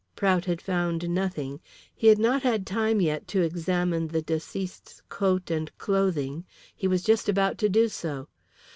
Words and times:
Prout 0.15 0.45
had 0.45 0.63
found 0.63 1.07
nothing. 1.11 1.59
He 1.95 2.07
had 2.07 2.17
not 2.17 2.41
had 2.41 2.65
time 2.65 3.01
yet 3.01 3.27
to 3.27 3.43
examine 3.43 4.07
the 4.07 4.23
deceased's 4.23 5.03
coat 5.09 5.51
and 5.51 5.71
clothing. 5.77 6.43
He 6.75 6.87
was 6.87 7.03
just 7.03 7.29
about 7.29 7.59
to 7.59 7.69
do 7.69 7.87
so. 7.87 8.27